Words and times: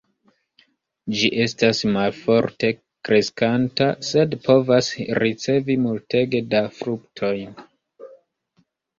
Ĝi 1.17 1.27
estas 1.41 1.81
malforte 1.95 2.69
kreskanta, 3.09 3.89
sed 4.07 4.33
povas 4.47 4.89
ricevi 5.23 5.75
multege 5.83 6.41
da 6.55 6.63
fruktojn. 6.79 7.53